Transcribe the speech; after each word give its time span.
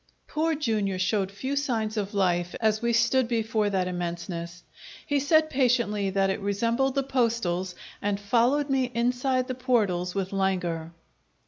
Poor 0.25 0.55
Jr. 0.55 0.97
showed 0.97 1.31
few 1.31 1.55
signs 1.55 1.95
of 1.95 2.15
life 2.15 2.55
as 2.59 2.81
we 2.81 2.91
stood 2.91 3.27
before 3.27 3.69
that 3.69 3.87
immenseness; 3.87 4.63
he 5.05 5.19
said 5.19 5.47
patiently 5.47 6.09
that 6.09 6.31
it 6.31 6.39
resembled 6.41 6.95
the 6.95 7.03
postals, 7.03 7.75
and 8.01 8.19
followed 8.19 8.67
me 8.67 8.85
inside 8.95 9.47
the 9.47 9.53
portals 9.53 10.15
with 10.15 10.33
languor. 10.33 10.91